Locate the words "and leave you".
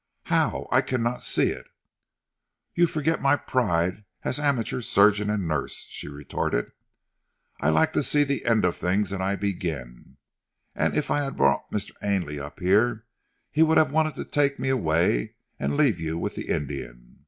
15.59-16.17